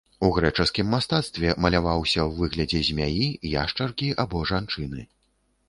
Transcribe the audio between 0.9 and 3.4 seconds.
мастацтве маляваўся ў выглядзе змяі,